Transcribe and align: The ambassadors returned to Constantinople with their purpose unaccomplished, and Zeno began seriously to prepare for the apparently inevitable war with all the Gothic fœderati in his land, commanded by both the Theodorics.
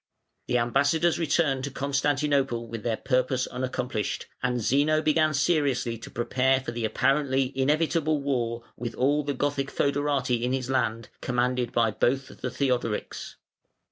The 0.47 0.57
ambassadors 0.57 1.19
returned 1.19 1.63
to 1.65 1.69
Constantinople 1.69 2.65
with 2.67 2.81
their 2.81 2.97
purpose 2.97 3.45
unaccomplished, 3.45 4.25
and 4.41 4.59
Zeno 4.59 4.99
began 4.99 5.31
seriously 5.35 5.95
to 5.99 6.09
prepare 6.09 6.59
for 6.59 6.71
the 6.71 6.85
apparently 6.85 7.55
inevitable 7.55 8.19
war 8.19 8.63
with 8.75 8.95
all 8.95 9.21
the 9.23 9.35
Gothic 9.35 9.71
fœderati 9.71 10.41
in 10.41 10.53
his 10.53 10.71
land, 10.71 11.09
commanded 11.21 11.71
by 11.71 11.91
both 11.91 12.29
the 12.41 12.49
Theodorics. 12.49 13.35